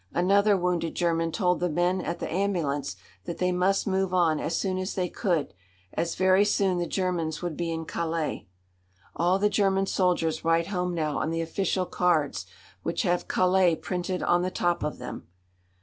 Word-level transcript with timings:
Another 0.15 0.57
wounded 0.57 0.95
German 0.95 1.31
told 1.31 1.59
the 1.59 1.69
men 1.69 2.01
at 2.01 2.17
the 2.17 2.27
ambulance 2.33 2.95
that 3.25 3.37
they 3.37 3.51
must 3.51 3.85
move 3.85 4.15
on 4.15 4.39
as 4.39 4.57
soon 4.57 4.79
as 4.79 4.95
they 4.95 5.07
could, 5.09 5.53
as 5.93 6.15
very 6.15 6.43
soon 6.43 6.79
the 6.79 6.87
Germans 6.87 7.43
would 7.43 7.55
be 7.55 7.71
in 7.71 7.85
Calais. 7.85 8.47
"All 9.15 9.37
the 9.37 9.47
German 9.47 9.85
soldiers 9.85 10.43
write 10.43 10.65
home 10.69 10.95
now 10.95 11.19
on 11.19 11.29
the 11.29 11.41
official 11.41 11.85
cards, 11.85 12.47
which 12.81 13.03
have 13.03 13.27
Calais 13.27 13.75
printed 13.75 14.23
on 14.23 14.41
the 14.41 14.49
top 14.49 14.81
of 14.81 14.97
them!" 14.97 15.27